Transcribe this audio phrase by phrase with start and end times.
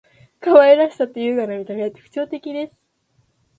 [0.39, 2.87] 可愛らしさと優雅な見た目は特徴的です．